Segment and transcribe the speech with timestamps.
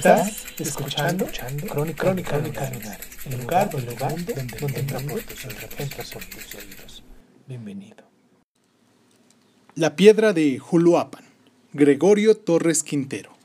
[0.00, 1.26] Estás escuchando,
[1.68, 6.54] Crónica, Crónica Lunares, el lugar, el lugar donde, donde entra por tus entra por tus
[6.54, 7.04] oídos.
[7.46, 8.08] Bienvenido.
[9.74, 11.24] La piedra de Juluapan.
[11.74, 13.36] Gregorio Torres Quintero.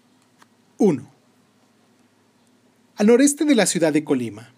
[0.77, 1.05] 1.
[2.95, 4.53] Al noreste de la ciudad de Colima,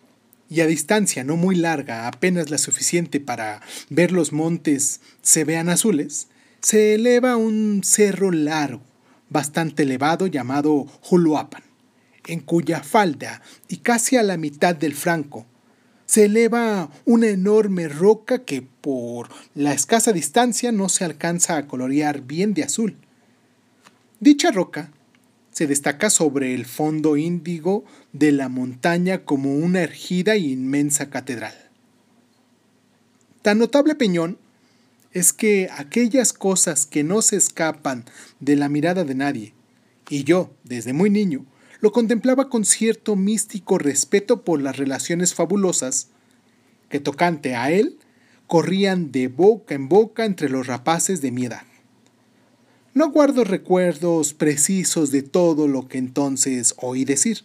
[0.51, 5.67] y a distancia no muy larga, apenas la suficiente para ver los montes se vean
[5.67, 6.27] azules,
[6.61, 8.83] se eleva un cerro largo,
[9.29, 11.63] bastante elevado llamado Juluapan,
[12.27, 15.45] en cuya falda y casi a la mitad del franco
[16.05, 22.21] se eleva una enorme roca que por la escasa distancia no se alcanza a colorear
[22.21, 22.97] bien de azul.
[24.19, 24.91] Dicha roca
[25.51, 31.55] se destaca sobre el fondo índigo de la montaña como una ergida e inmensa catedral.
[33.41, 34.37] Tan notable peñón
[35.11, 38.05] es que aquellas cosas que no se escapan
[38.39, 39.53] de la mirada de nadie,
[40.09, 41.45] y yo, desde muy niño,
[41.79, 46.09] lo contemplaba con cierto místico respeto por las relaciones fabulosas
[46.89, 47.97] que tocante a él
[48.47, 51.63] corrían de boca en boca entre los rapaces de mi edad.
[52.93, 57.43] No guardo recuerdos precisos de todo lo que entonces oí decir,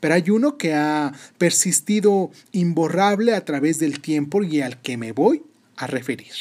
[0.00, 5.12] pero hay uno que ha persistido imborrable a través del tiempo y al que me
[5.12, 5.42] voy
[5.76, 6.32] a referir.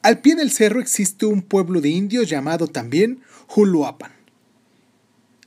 [0.00, 4.21] Al pie del cerro existe un pueblo de indios llamado también Juluapan.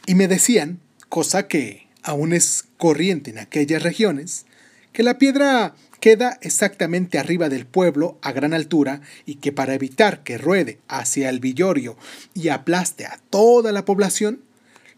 [0.06, 4.46] Y me decían, cosa que aún es corriente en aquellas regiones,
[4.94, 10.24] que la piedra queda exactamente arriba del pueblo a gran altura y que para evitar
[10.24, 11.98] que ruede hacia el villorio
[12.36, 14.42] y aplaste a toda la población,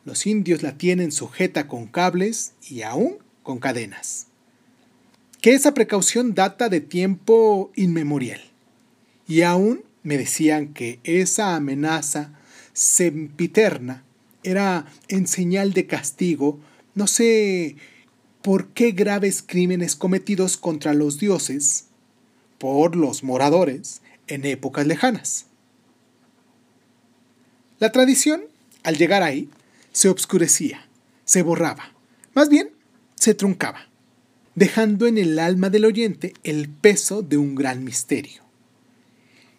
[0.04, 4.28] los indios la tienen sujeta con cables y aún con cadenas.
[5.42, 8.42] Que esa precaución data de tiempo inmemorial.
[9.28, 12.34] Y aún me decían que esa amenaza
[12.74, 14.04] sempiterna
[14.48, 16.60] era en señal de castigo,
[16.96, 17.76] no sé
[18.42, 21.88] por qué graves crímenes cometidos contra los dioses
[22.58, 25.48] por los moradores en épocas lejanas.
[27.80, 28.42] La tradición,
[28.84, 29.50] al llegar ahí,
[29.92, 30.88] se obscurecía,
[31.26, 31.92] se borraba,
[32.34, 32.72] más bien
[33.16, 33.90] se truncaba,
[34.56, 38.44] dejando en el alma del oyente el peso de un gran misterio.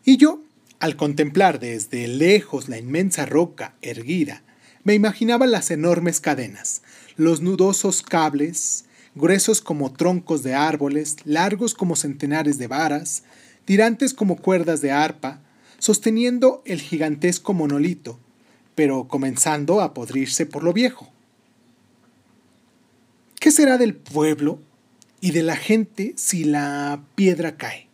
[0.04, 0.42] Y yo,
[0.80, 4.42] al contemplar desde lejos la inmensa roca erguida,
[4.84, 6.82] me imaginaba las enormes cadenas,
[7.16, 8.84] los nudosos cables,
[9.14, 13.24] gruesos como troncos de árboles, largos como centenares de varas,
[13.64, 15.40] tirantes como cuerdas de arpa,
[15.78, 18.18] sosteniendo el gigantesco monolito,
[18.74, 21.12] pero comenzando a podrirse por lo viejo.
[23.40, 24.60] ¿Qué será del pueblo
[25.20, 27.88] y de la gente si la piedra cae?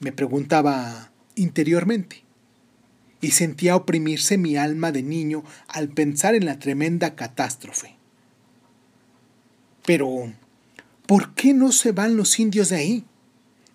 [0.00, 2.27] Me preguntaba interiormente
[3.20, 7.96] y sentía oprimirse mi alma de niño al pensar en la tremenda catástrofe.
[9.84, 10.32] Pero,
[11.06, 13.04] ¿por qué no se van los indios de ahí?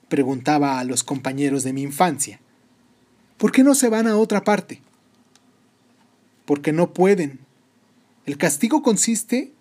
[0.08, 2.40] preguntaba a los compañeros de mi infancia.
[3.38, 4.82] ¿Por qué no se van a otra parte?
[6.46, 7.40] Porque no pueden.
[8.26, 9.52] El castigo consiste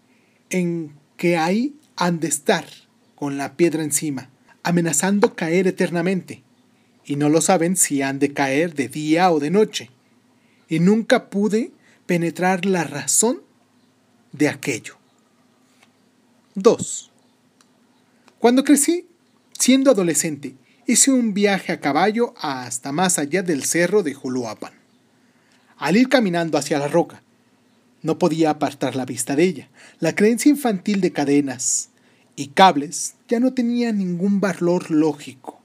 [0.50, 2.66] en que ahí han de estar,
[3.14, 4.28] con la piedra encima,
[4.62, 6.43] amenazando caer eternamente
[7.05, 9.91] y no lo saben si han de caer de día o de noche.
[10.69, 11.73] Y nunca pude
[12.07, 13.43] penetrar la razón
[14.33, 14.97] de aquello.
[16.55, 17.11] 2.
[18.39, 19.07] Cuando crecí,
[19.59, 20.55] siendo adolescente,
[20.87, 24.73] hice un viaje a caballo hasta más allá del cerro de Juluapan.
[25.79, 27.23] Al ir caminando hacia la roca,
[28.03, 29.69] no podía apartar la vista de ella.
[30.00, 31.91] La creencia infantil de cadenas
[32.35, 35.62] y cables ya no tenía ningún valor lógico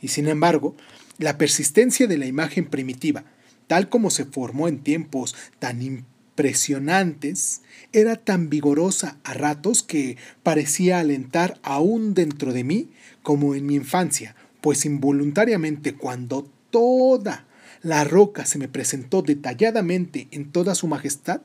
[0.00, 0.76] y sin embargo,
[1.18, 3.24] la persistencia de la imagen primitiva,
[3.66, 7.62] tal como se formó en tiempos tan impresionantes,
[7.92, 12.90] era tan vigorosa a ratos que parecía alentar aún dentro de mí
[13.22, 17.46] como en mi infancia, pues involuntariamente cuando toda
[17.82, 21.40] la roca se me presentó detalladamente en toda su majestad,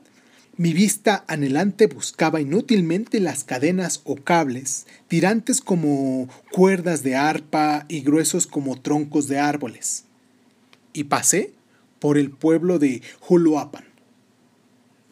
[0.56, 8.02] mi vista anhelante buscaba inútilmente las cadenas o cables, tirantes como cuerdas de arpa y
[8.02, 10.04] gruesos como troncos de árboles.
[10.92, 11.52] Y pasé
[12.00, 13.84] por el pueblo de Juluapan.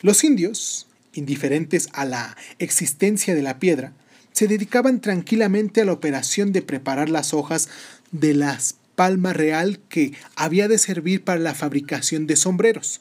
[0.00, 3.94] Los indios, indiferentes a la existencia de la piedra,
[4.32, 7.68] se dedicaban tranquilamente a la operación de preparar las hojas
[8.12, 13.00] de las palma real que había de servir para la fabricación de sombreros.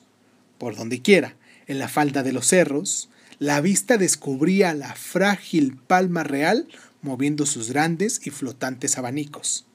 [0.58, 1.36] Por donde quiera,
[1.70, 6.68] en la falda de los cerros, la vista descubría la frágil palma real
[7.02, 9.66] moviendo sus grandes y flotantes abanicos.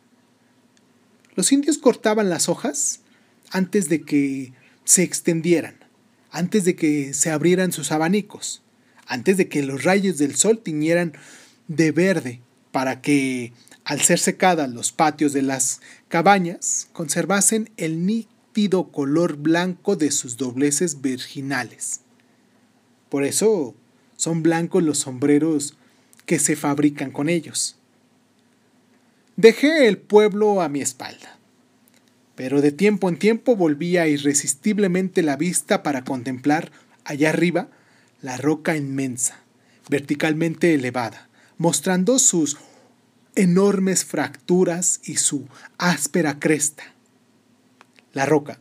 [1.37, 3.01] Los indios cortaban las hojas
[3.51, 4.53] antes de que
[4.85, 5.77] se extendieran,
[6.31, 8.63] antes de que se abrieran sus abanicos,
[9.07, 11.13] antes de que los rayos del sol tiñeran
[11.69, 12.41] de verde
[12.73, 13.53] para que,
[13.85, 18.05] al ser secadas los patios de las cabañas, conservasen el
[18.93, 22.01] color blanco de sus dobleces virginales.
[23.09, 23.75] Por eso
[24.17, 25.77] son blancos los sombreros
[26.25, 27.77] que se fabrican con ellos.
[29.37, 31.37] Dejé el pueblo a mi espalda,
[32.37, 36.71] pero de tiempo en tiempo volvía irresistiblemente la vista para contemplar
[37.05, 37.69] allá arriba
[38.23, 39.41] la roca inmensa,
[39.91, 41.29] verticalmente elevada,
[41.59, 42.57] mostrando sus
[43.35, 46.94] enormes fracturas y su áspera cresta.
[48.15, 48.61] La roca,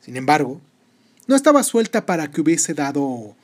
[0.00, 0.60] sin embargo,
[1.26, 3.34] no estaba suelta para que hubiese dado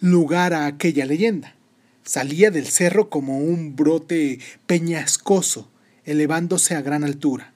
[0.00, 1.56] lugar a aquella leyenda.
[2.04, 5.70] Salía del cerro como un brote peñascoso,
[6.04, 7.52] elevándose a gran altura.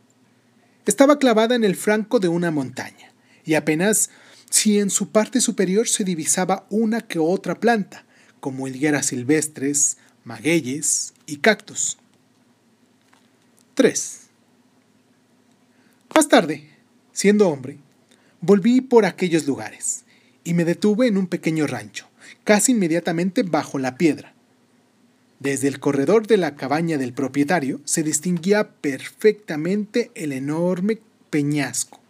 [0.87, 3.13] Estaba clavada en el franco de una montaña,
[3.45, 4.11] y apenas
[4.49, 8.07] si en su parte superior se divisaba una que otra planta,
[8.41, 11.99] como higueras silvestres, magueyes y cactus.
[13.75, 14.21] 3.
[16.15, 16.71] Más tarde,
[17.17, 17.79] siendo hombre,
[18.43, 20.05] volví por aquellos lugares
[20.45, 22.07] y me detuve en un pequeño rancho,
[22.45, 24.35] casi inmediatamente bajo la piedra.
[25.41, 30.99] Desde el corredor de la cabaña del propietario se distinguía perfectamente el enorme
[31.31, 32.01] peñasco.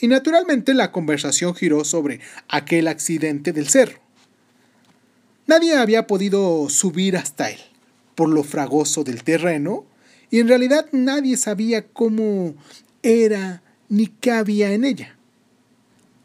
[0.00, 3.98] Y naturalmente la conversación giró sobre aquel accidente del cerro.
[5.46, 7.60] Nadie había podido subir hasta él,
[8.14, 9.84] por lo fragoso del terreno,
[10.30, 12.54] y en realidad nadie sabía cómo
[13.02, 13.60] era
[13.94, 15.16] ni qué había en ella.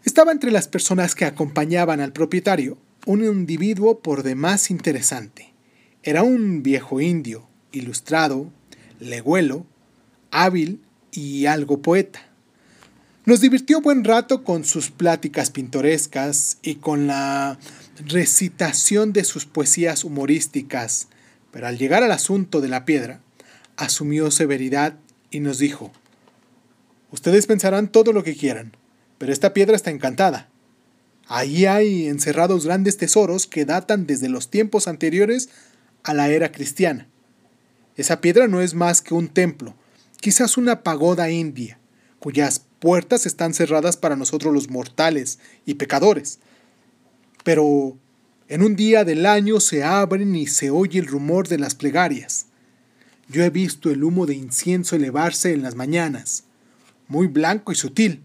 [0.03, 5.53] Estaba entre las personas que acompañaban al propietario un individuo por demás interesante.
[6.01, 8.51] Era un viejo indio, ilustrado,
[8.99, 9.67] legüelo,
[10.31, 10.81] hábil
[11.11, 12.21] y algo poeta.
[13.25, 17.59] Nos divirtió buen rato con sus pláticas pintorescas y con la
[18.07, 21.07] recitación de sus poesías humorísticas,
[21.51, 23.21] pero al llegar al asunto de la piedra,
[23.77, 24.95] asumió severidad
[25.29, 25.91] y nos dijo,
[27.11, 28.75] Ustedes pensarán todo lo que quieran,
[29.17, 30.49] pero esta piedra está encantada.
[31.27, 35.49] Allí hay encerrados grandes tesoros que datan desde los tiempos anteriores
[36.03, 37.07] a la era cristiana.
[37.95, 39.75] Esa piedra no es más que un templo,
[40.21, 41.79] quizás una pagoda india,
[42.19, 46.39] cuyas puertas están cerradas para nosotros los mortales y pecadores,
[47.43, 47.97] pero
[48.47, 52.47] en un día del año se abren y se oye el rumor de las plegarias.
[53.27, 56.45] Yo he visto el humo de incienso elevarse en las mañanas,
[57.09, 58.21] muy blanco y sutil.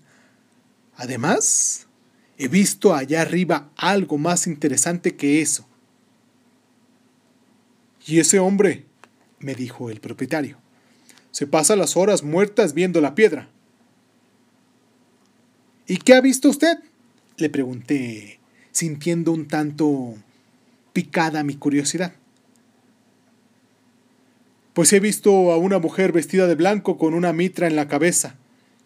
[0.94, 1.88] Además,
[2.38, 5.66] he visto allá arriba algo más interesante que eso.
[8.06, 8.84] Y ese hombre,
[9.40, 10.58] me dijo el propietario,
[11.32, 13.48] se pasa las horas muertas viendo la piedra.
[15.88, 16.78] ¿Y qué ha visto usted?
[17.36, 18.38] le pregunté
[18.70, 20.14] sintiendo un tanto
[20.92, 22.14] picada mi curiosidad.
[24.72, 28.36] Pues he visto a una mujer vestida de blanco con una mitra en la cabeza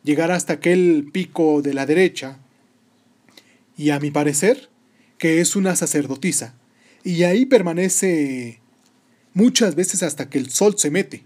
[0.09, 2.39] llegar hasta aquel pico de la derecha,
[3.77, 4.71] y a mi parecer
[5.19, 6.55] que es una sacerdotisa,
[7.05, 8.59] y ahí permanece
[9.35, 11.25] muchas veces hasta que el sol se mete.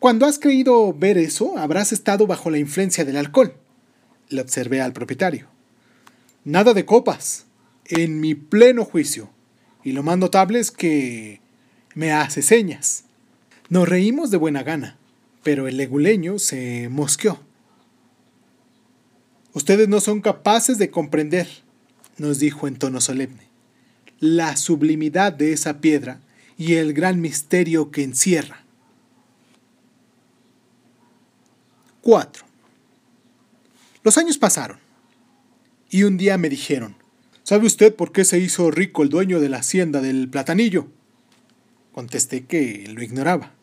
[0.00, 3.54] Cuando has creído ver eso, habrás estado bajo la influencia del alcohol,
[4.30, 5.46] le observé al propietario.
[6.42, 7.46] Nada de copas,
[7.84, 9.30] en mi pleno juicio,
[9.84, 11.40] y lo más notable es que
[11.94, 13.04] me hace señas.
[13.68, 14.98] Nos reímos de buena gana,
[15.44, 17.45] pero el leguleño se mosqueó.
[19.56, 21.48] Ustedes no son capaces de comprender,
[22.18, 23.48] nos dijo en tono solemne,
[24.20, 26.20] la sublimidad de esa piedra
[26.58, 28.66] y el gran misterio que encierra.
[32.02, 32.44] 4.
[34.02, 34.78] Los años pasaron,
[35.88, 36.94] y un día me dijeron,
[37.42, 40.88] ¿Sabe usted por qué se hizo rico el dueño de la hacienda del platanillo?
[41.92, 43.54] Contesté que lo ignoraba.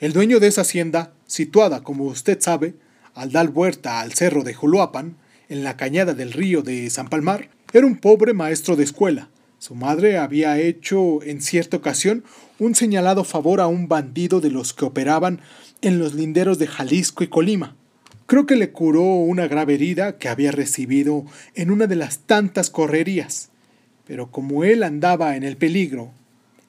[0.00, 2.76] El dueño de esa hacienda, situada, como usted sabe,
[3.14, 5.16] al dar vuelta al cerro de Juluapan,
[5.48, 9.28] en la cañada del río de San Palmar, era un pobre maestro de escuela.
[9.58, 12.22] Su madre había hecho en cierta ocasión
[12.58, 15.40] un señalado favor a un bandido de los que operaban
[15.82, 17.76] en los linderos de Jalisco y Colima.
[18.26, 21.24] Creo que le curó una grave herida que había recibido
[21.54, 23.50] en una de las tantas correrías.
[24.06, 26.10] Pero como él andaba en el peligro,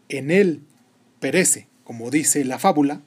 [0.08, 0.62] en él
[1.20, 3.02] perece, como dice la fábula,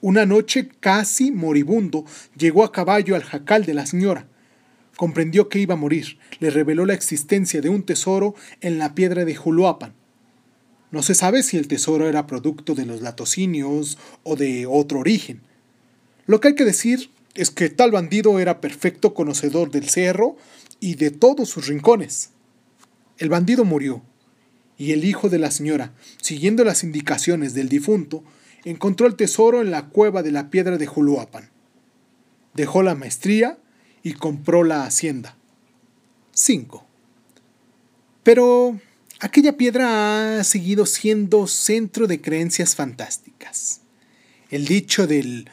[0.00, 2.04] una noche casi moribundo
[2.36, 4.28] llegó a caballo al jacal de la señora.
[4.96, 9.24] Comprendió que iba a morir, le reveló la existencia de un tesoro en la piedra
[9.24, 9.94] de Juluapan.
[10.90, 15.40] No se sabe si el tesoro era producto de los latocinios o de otro origen.
[16.26, 20.36] Lo que hay que decir es que tal bandido era perfecto conocedor del cerro
[20.80, 22.30] y de todos sus rincones.
[23.18, 24.02] El bandido murió,
[24.78, 28.24] y el hijo de la señora, siguiendo las indicaciones del difunto,
[28.66, 31.50] encontró el tesoro en la cueva de la piedra de Juluapan.
[32.52, 33.58] Dejó la maestría
[34.02, 35.36] y compró la hacienda.
[36.32, 36.84] 5.
[38.24, 38.80] Pero
[39.20, 43.82] aquella piedra ha seguido siendo centro de creencias fantásticas.
[44.50, 45.48] El dicho del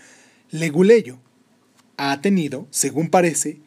[0.49, 1.19] leguleyo
[1.97, 3.59] ha tenido, según parece,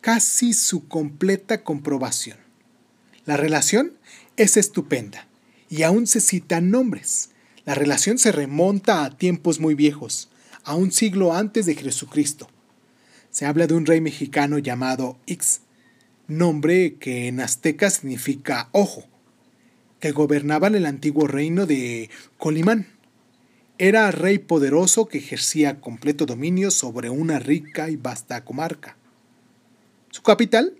[0.00, 2.38] casi su completa comprobación.
[3.24, 3.94] La relación
[4.36, 5.26] es estupenda
[5.68, 7.30] y aún se citan nombres.
[7.64, 10.28] La relación se remonta a tiempos muy viejos,
[10.64, 12.48] a un siglo antes de Jesucristo.
[13.30, 15.62] Se habla de un rey mexicano llamado Ix,
[16.28, 19.04] nombre que en azteca significa ojo,
[19.98, 22.86] que gobernaba el antiguo reino de Colimán.
[23.78, 28.98] Era rey poderoso que ejercía completo dominio sobre una rica y vasta comarca.
[30.10, 30.76] Su capital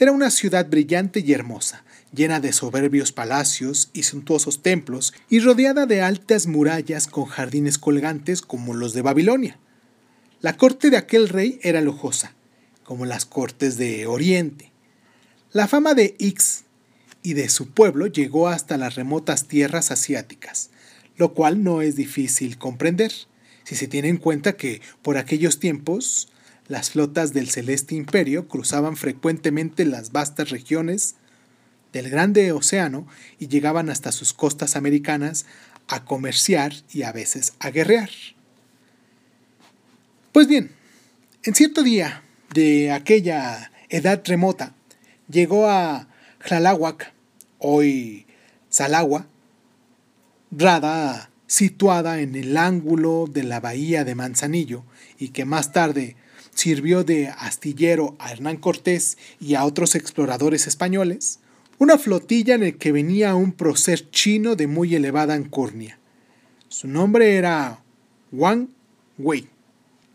[0.00, 5.84] era una ciudad brillante y hermosa, llena de soberbios palacios y suntuosos templos y rodeada
[5.84, 9.58] de altas murallas con jardines colgantes como los de Babilonia.
[10.40, 12.34] La corte de aquel rey era lujosa,
[12.82, 14.72] como las cortes de Oriente.
[15.52, 16.64] La fama de Ix
[17.22, 20.70] y de su pueblo llegó hasta las remotas tierras asiáticas,
[21.18, 23.12] lo cual no es difícil comprender,
[23.64, 26.30] si se tiene en cuenta que por aquellos tiempos
[26.70, 31.16] las flotas del Celeste Imperio cruzaban frecuentemente las vastas regiones
[31.92, 33.08] del Grande Océano
[33.40, 35.46] y llegaban hasta sus costas americanas
[35.88, 38.10] a comerciar y a veces a guerrear.
[40.30, 40.70] Pues bien,
[41.42, 42.22] en cierto día
[42.54, 44.72] de aquella edad remota,
[45.28, 46.06] llegó a
[46.46, 47.12] Tlalahuac,
[47.58, 48.26] hoy
[48.68, 49.26] Salagua,
[50.52, 54.84] rada situada en el ángulo de la bahía de Manzanillo
[55.18, 56.14] y que más tarde
[56.54, 61.40] sirvió de astillero a Hernán Cortés y a otros exploradores españoles,
[61.78, 65.98] una flotilla en el que venía un prócer chino de muy elevada alcurnia.
[66.68, 67.82] Su nombre era
[68.32, 68.68] Wang
[69.18, 69.48] Wei.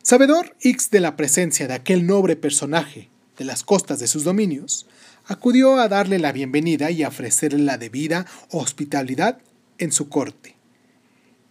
[0.03, 4.87] Sabedor X de la presencia de aquel noble personaje de las costas de sus dominios,
[5.25, 9.39] acudió a darle la bienvenida y a ofrecerle la debida hospitalidad
[9.77, 10.55] en su corte.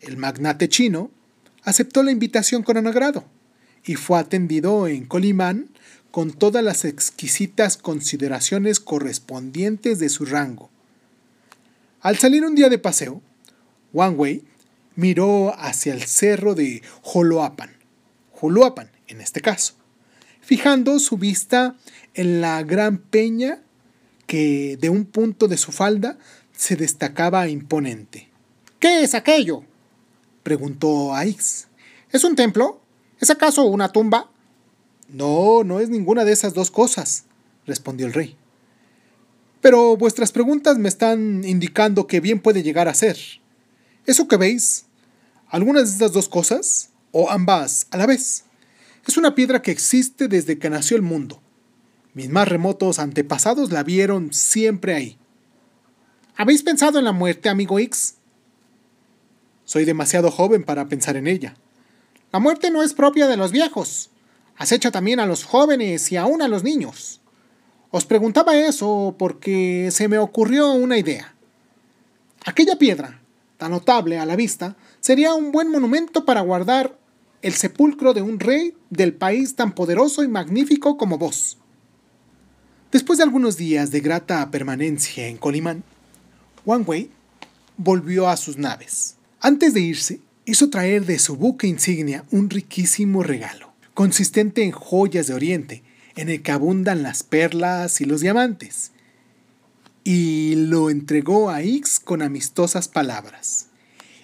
[0.01, 1.11] El magnate chino
[1.63, 3.25] aceptó la invitación con agrado
[3.85, 5.69] y fue atendido en Colimán
[6.11, 10.71] con todas las exquisitas consideraciones correspondientes de su rango.
[12.01, 13.21] Al salir un día de paseo,
[13.93, 14.45] Wang Wei
[14.97, 17.77] miró hacia el cerro de Joloapan,
[18.33, 19.75] Joloapan en este caso,
[20.41, 21.77] fijando su vista
[22.15, 23.61] en la gran peña
[24.27, 26.19] que de un punto de su falda
[26.57, 28.29] se destacaba imponente.
[28.79, 29.65] ¿Qué es aquello?
[30.43, 31.69] preguntó Aix.
[32.13, 32.84] ¿Es un templo?
[33.21, 34.31] ¿Es acaso una tumba?
[35.09, 37.25] No, no es ninguna de esas dos cosas,
[37.67, 38.37] respondió el rey.
[39.61, 43.17] Pero vuestras preguntas me están indicando que bien puede llegar a ser.
[44.07, 44.87] ¿Eso que veis?
[45.49, 46.91] ¿Algunas de estas dos cosas?
[47.13, 48.45] ¿O ambas a la vez?
[49.07, 51.41] Es una piedra que existe desde que nació el mundo.
[52.13, 55.19] Mis más remotos antepasados la vieron siempre ahí.
[56.37, 58.17] ¿Habéis pensado en la muerte, amigo X?
[59.65, 61.57] Soy demasiado joven para pensar en ella.
[62.35, 64.11] La muerte no es propia de los viejos.
[64.57, 67.21] Acecha también a los jóvenes y aún a los niños.
[67.93, 71.33] Os preguntaba eso porque se me ocurrió una idea.
[72.45, 73.23] Aquella piedra,
[73.57, 76.99] tan notable a la vista, sería un buen monumento para guardar
[77.41, 81.59] el sepulcro de un rey del país tan poderoso y magnífico como vos.
[82.91, 85.85] Después de algunos días de grata permanencia en Colimán,
[86.67, 87.13] Wang Wei
[87.77, 89.19] volvió a sus naves.
[89.41, 95.27] Antes de irse, hizo traer de su buque insignia un riquísimo regalo, consistente en joyas
[95.27, 95.83] de Oriente,
[96.17, 98.93] en el que abundan las perlas y los diamantes,
[100.05, 103.69] y lo entregó a Ix con amistosas palabras.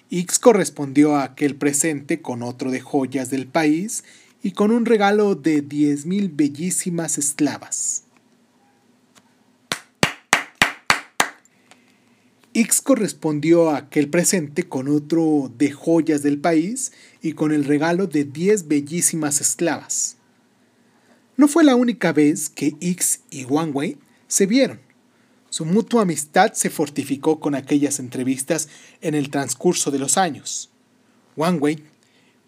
[0.09, 4.03] Ix correspondió a aquel presente con otro de joyas del país
[4.43, 8.03] y con un regalo de diez mil bellísimas esclavas.
[12.53, 16.91] X correspondió a aquel presente con otro de joyas del país
[17.21, 20.17] y con el regalo de diez bellísimas esclavas.
[21.37, 24.81] No fue la única vez que X y Wang Wei se vieron.
[25.49, 28.67] Su mutua amistad se fortificó con aquellas entrevistas
[28.99, 30.69] en el transcurso de los años.
[31.37, 31.83] Wang Wei,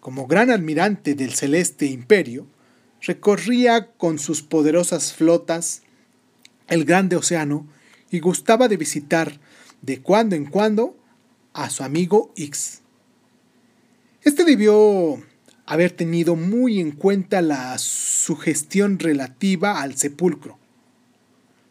[0.00, 2.46] como gran almirante del celeste imperio,
[3.00, 5.82] recorría con sus poderosas flotas
[6.68, 7.66] el grande océano
[8.10, 9.40] y gustaba de visitar
[9.84, 10.96] de cuando en cuando
[11.52, 12.80] a su amigo X.
[14.22, 15.22] Este debió
[15.66, 20.58] haber tenido muy en cuenta la sugestión relativa al sepulcro,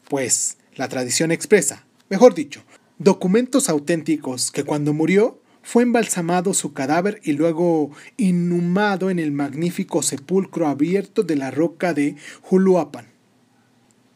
[0.10, 2.64] pues la tradición expresa, mejor dicho,
[3.00, 10.04] documentos auténticos que cuando murió fue embalsamado su cadáver y luego inhumado en el magnífico
[10.04, 13.08] sepulcro abierto de la roca de Juluapan.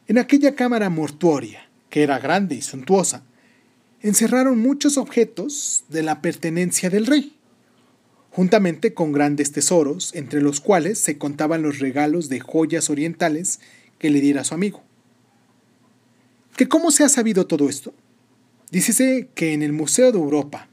[0.07, 3.23] En aquella cámara mortuoria, que era grande y suntuosa,
[4.01, 7.35] encerraron muchos objetos de la pertenencia del rey,
[8.31, 13.59] juntamente con grandes tesoros, entre los cuales se contaban los regalos de joyas orientales
[13.99, 14.83] que le diera su amigo.
[16.55, 17.93] ¿Que cómo se ha sabido todo esto?
[18.71, 20.67] Dícese que en el Museo de Europa,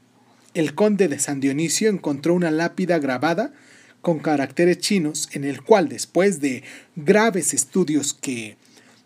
[0.53, 3.53] el conde de San Dionisio encontró una lápida grabada
[4.01, 6.63] con caracteres chinos en el cual después de
[6.95, 8.57] graves estudios que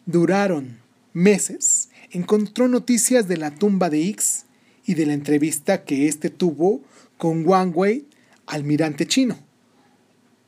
[0.06, 0.78] duraron
[1.14, 4.46] meses, encontró noticias de la tumba de X
[4.86, 6.82] y de la entrevista que éste tuvo
[7.18, 8.06] con Wang Wei
[8.48, 9.38] almirante chino.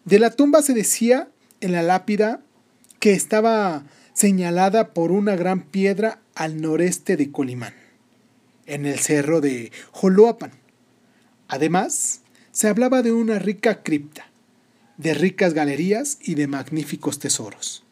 [0.06, 2.42] De la tumba se decía en la lápida
[3.00, 7.74] que estaba señalada por una gran piedra al noreste de Colimán,
[8.66, 10.52] en el cerro de Joloapan.
[11.48, 14.32] Además, se hablaba de una rica cripta,
[14.98, 17.84] de ricas galerías y de magníficos tesoros.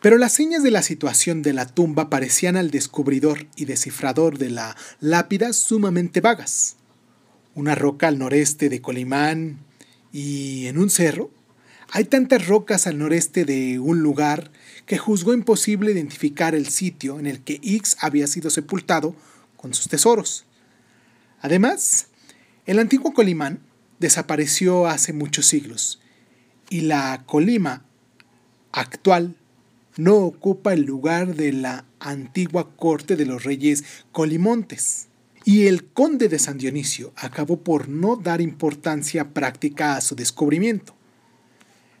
[0.00, 4.50] Pero las señas de la situación de la tumba parecían al descubridor y descifrador de
[4.50, 6.78] la lápida sumamente vagas
[7.58, 9.58] una roca al noreste de Colimán
[10.12, 11.32] y en un cerro.
[11.90, 14.52] Hay tantas rocas al noreste de un lugar
[14.86, 19.16] que juzgó imposible identificar el sitio en el que X había sido sepultado
[19.56, 20.44] con sus tesoros.
[21.40, 22.06] Además,
[22.64, 23.60] el antiguo Colimán
[23.98, 26.00] desapareció hace muchos siglos
[26.70, 27.82] y la Colima
[28.70, 29.34] actual
[29.98, 35.08] no ocupa el lugar de la antigua corte de los reyes Colimontes
[35.44, 40.94] y el conde de San Dionisio acabó por no dar importancia práctica a su descubrimiento.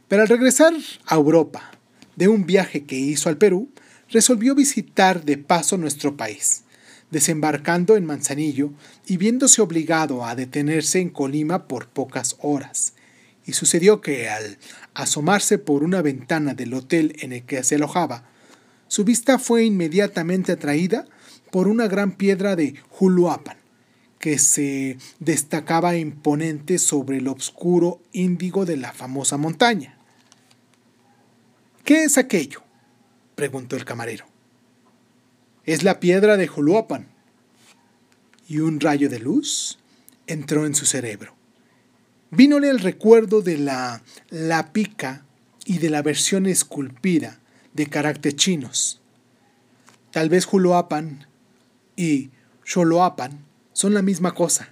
[0.06, 0.74] Pero al regresar
[1.06, 1.72] a Europa
[2.14, 3.68] de un viaje que hizo al Perú,
[4.10, 6.62] resolvió visitar de paso nuestro país,
[7.10, 8.70] desembarcando en Manzanillo
[9.06, 12.92] y viéndose obligado a detenerse en Colima por pocas horas.
[13.48, 14.58] Y sucedió que al
[14.92, 18.28] asomarse por una ventana del hotel en el que se alojaba,
[18.88, 21.06] su vista fue inmediatamente atraída
[21.50, 23.56] por una gran piedra de Juluapan,
[24.18, 29.96] que se destacaba imponente sobre el oscuro índigo de la famosa montaña.
[31.84, 32.62] ¿Qué es aquello?
[33.34, 34.26] preguntó el camarero.
[35.64, 37.08] Es la piedra de Juluapan.
[38.46, 39.78] Y un rayo de luz
[40.26, 41.37] entró en su cerebro.
[42.30, 45.24] Vínole el recuerdo de la, la pica
[45.64, 47.40] y de la versión esculpida
[47.72, 49.00] de carácter chinos.
[50.10, 51.26] Tal vez Juluapan
[51.96, 52.30] y
[52.64, 54.70] Xoloapan son la misma cosa.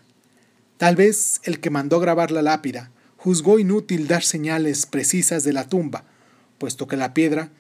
[0.77, 5.69] Tal vez el que mandó grabar la lápida juzgó inútil dar señales precisas de la
[5.69, 6.05] tumba,
[6.59, 7.51] puesto que la piedra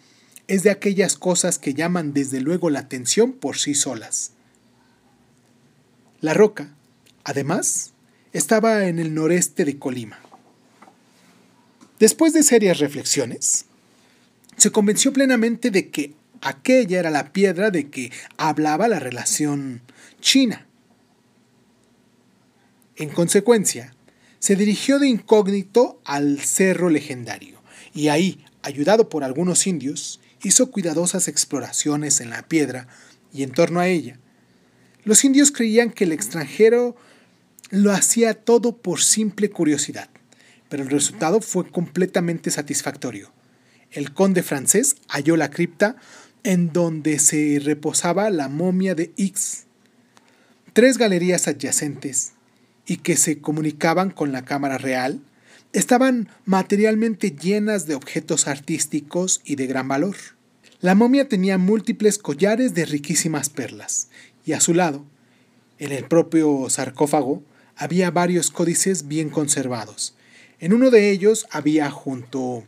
[0.46, 4.32] es de aquellas cosas que llaman desde luego la atención por sí solas.
[6.20, 6.74] La roca,
[7.24, 7.92] además,
[8.36, 10.18] estaba en el noreste de Colima.
[11.98, 13.66] Después de serias reflexiones,
[14.56, 19.82] se convenció plenamente de que Aquella era la piedra de que hablaba la relación
[20.20, 20.66] china.
[22.94, 23.94] En consecuencia,
[24.38, 27.60] se dirigió de incógnito al cerro legendario
[27.92, 32.86] y ahí, ayudado por algunos indios, hizo cuidadosas exploraciones en la piedra
[33.32, 34.18] y en torno a ella.
[35.04, 36.96] Los indios creían que el extranjero
[37.70, 40.08] lo hacía todo por simple curiosidad,
[40.68, 43.32] pero el resultado fue completamente satisfactorio.
[43.90, 45.96] El conde francés halló la cripta
[46.44, 49.64] en donde se reposaba la momia de X,
[50.72, 52.32] tres galerías adyacentes
[52.86, 55.20] y que se comunicaban con la Cámara Real,
[55.72, 60.16] estaban materialmente llenas de objetos artísticos y de gran valor.
[60.80, 64.08] La momia tenía múltiples collares de riquísimas perlas,
[64.44, 65.04] y a su lado,
[65.78, 67.42] en el propio sarcófago,
[67.76, 70.14] había varios códices bien conservados.
[70.58, 72.64] En uno de ellos había junto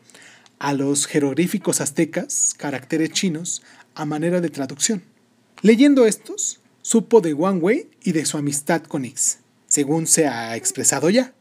[0.59, 3.63] a los jeroglíficos aztecas, caracteres chinos,
[3.95, 5.03] a manera de traducción.
[5.63, 10.57] Leyendo estos, supo de Wang Wei y de su amistad con X, según se ha
[10.57, 11.33] expresado ya.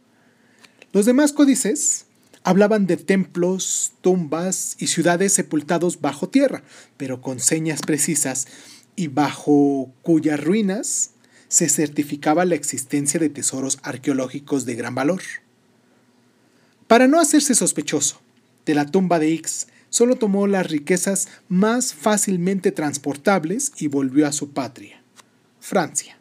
[0.94, 2.08] Los demás códices
[2.48, 6.64] Hablaban de templos, tumbas y ciudades sepultados bajo tierra,
[6.96, 8.48] pero con señas precisas
[8.96, 11.10] y bajo cuyas ruinas
[11.48, 15.22] se certificaba la existencia de tesoros arqueológicos de gran valor.
[16.88, 18.22] Para no hacerse sospechoso
[18.66, 24.32] de la tumba de Ix, solo tomó las riquezas más fácilmente transportables y volvió a
[24.32, 25.02] su patria,
[25.60, 26.18] Francia,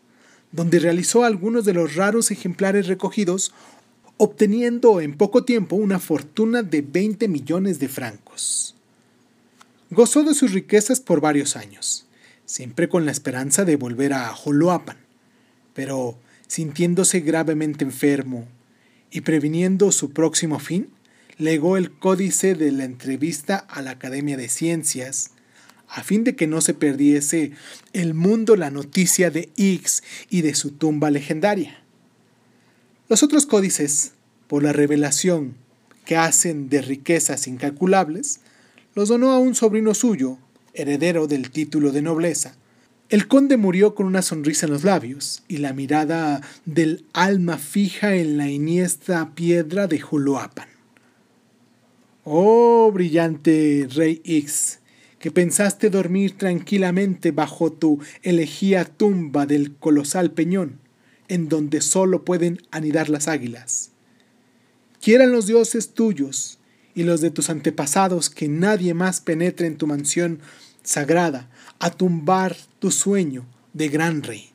[0.52, 3.52] donde realizó algunos de los raros ejemplares recogidos,
[4.16, 8.74] obteniendo en poco tiempo una fortuna de 20 millones de francos.
[9.90, 12.06] Gozó de sus riquezas por varios años,
[12.44, 15.05] siempre con la esperanza de volver a Joloapan,
[15.76, 18.48] pero sintiéndose gravemente enfermo
[19.10, 20.88] y previniendo su próximo fin,
[21.36, 25.32] legó el códice de la entrevista a la Academia de Ciencias,
[25.88, 27.52] a fin de que no se perdiese
[27.92, 31.82] el mundo la noticia de X y de su tumba legendaria.
[33.10, 34.12] Los otros códices,
[34.46, 35.56] por la revelación
[36.06, 38.40] que hacen de riquezas incalculables,
[38.94, 40.38] los donó a un sobrino suyo,
[40.72, 42.56] heredero del título de nobleza.
[43.08, 48.16] El conde murió con una sonrisa en los labios y la mirada del alma fija
[48.16, 50.68] en la iniesta piedra de Juluapan.
[52.24, 54.80] Oh, brillante rey X,
[55.20, 60.80] que pensaste dormir tranquilamente bajo tu elegía tumba del colosal peñón,
[61.28, 63.92] en donde solo pueden anidar las águilas.
[65.00, 66.58] Quieran los dioses tuyos
[66.96, 70.40] y los de tus antepasados que nadie más penetre en tu mansión
[70.82, 74.50] sagrada a tumbar tu sueño de gran rey.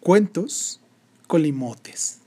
[0.00, 0.80] Cuentos
[1.26, 2.23] colimotes.